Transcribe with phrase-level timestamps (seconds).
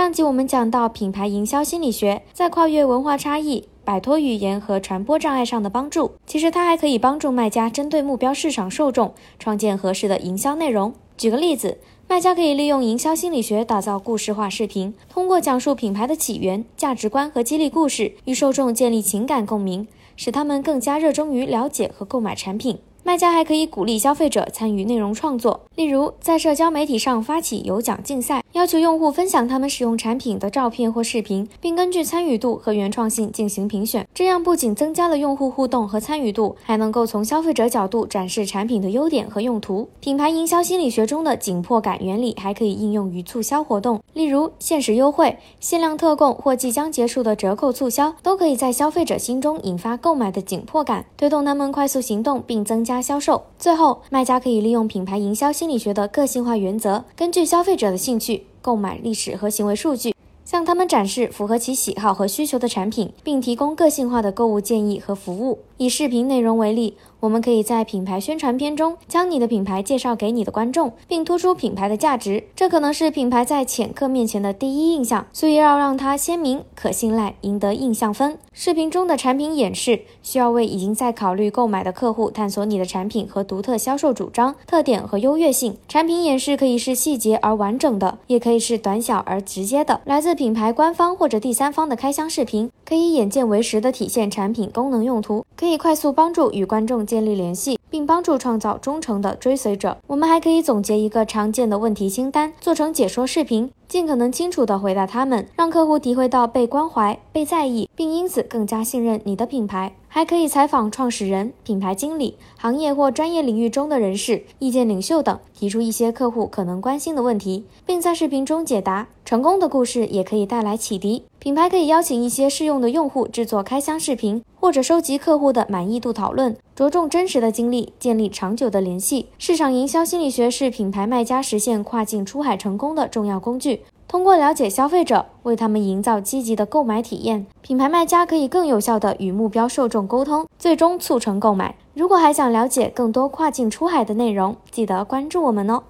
[0.00, 6.12] 上集我们讲到品牌营销心理学在跨越文化差异、摆脱语言和传播障碍上的帮助。
[6.24, 10.94] 其实它还可以帮助卖家针对目标市场受众创建合适的营销内容。
[11.18, 11.76] 举个例子，
[12.08, 19.86] 卖家可以利用营销心理学打造故事化视频，通过讲述品牌的起源、价值观和激励故事，与受众建立情感共鸣，
[20.16, 22.78] 使他们更加热衷于了解和购买产品。
[23.02, 34.06] 卖家还可以鼓励消费者参与内容创作，例如在社交媒体上发起有奖竞赛，要求用户分享他们使用产品的照片或视频，并根据参与度和原创性进行评选。
[34.14, 39.88] 这样不仅增加了用户互动和参与度，还能够从消费者角度展示产品的优点和用途。
[40.00, 52.89] 品牌营销心理学中的紧迫感原理还可以应用于促销活动，例如限时优惠、限量特供或即将结束的折扣促销，都可以在消费者心中引发购买的紧迫感，推动他们快速行动并增加。
[52.90, 53.40] 加销售。
[53.56, 60.12] 最后，卖家可以利用品牌营销心理学的个性化原则，根据消费者的兴趣、购买历史和行为数据，
[60.44, 65.60] 向他们展示符合其喜好和需求的产品，并提供个性化的购物建议和服务。
[65.80, 66.98] 以视频内容为例。
[67.20, 72.44] 我们可以在品牌宣传片中将你的品牌介绍给你的观众，并突出品牌的价值。
[72.54, 78.38] 这可能是品牌在潜客面前的第一印象，所以要让它鲜明、可信赖，赢得印象分。
[78.52, 85.76] 视频中的产品演示需要为已经在考虑购买的客户探索你的产品和独特销售主张、特点和优越性。
[85.88, 90.02] 产品演示可以是细节而完整的，也可以是短小而直接的。
[90.04, 97.06] 来自品牌官方或者第三方的开箱视频，可以眼见为实的体现产品功能用途，可以可以快速帮助与观众。
[97.06, 99.98] 建立联系，并帮助创造忠诚的追随者。
[100.06, 103.70] 我们还可以总结一个常见的问题清单，做成解说视频。
[103.88, 109.96] 尽可能清楚地回答他们，让客户体会到被关怀、被在意，并因此更加信任你的品牌。
[110.06, 119.08] 还可以采访创始人、品牌经理、行业或专业领域中的人士、意见领袖等，提出一些客户可能关心的问题，并在视频中解答。
[119.24, 121.24] 成功的故事也可以带来启迪。
[121.40, 129.26] 品牌可以邀请一些适用的用户制作开箱视频，或者收集客户的满意度讨论，着重真实的经历，建立长久的联系。
[129.38, 133.82] 市场营销心理学是品牌卖家实现跨境出海成功的重要工具。
[134.08, 141.76] 通过了解消费者，为他们营造积极的购买体验，品牌卖家可以更有效地与目标受众沟通，最终促成购买。
[141.94, 145.82] 如果还想了解更多跨境出海的内容，记得关注我们哦。